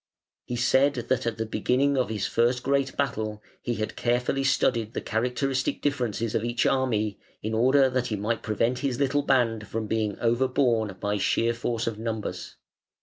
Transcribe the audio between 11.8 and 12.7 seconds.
of numbers.